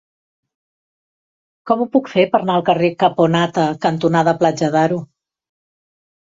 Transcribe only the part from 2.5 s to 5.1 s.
al carrer Caponata cantonada Platja d'Aro?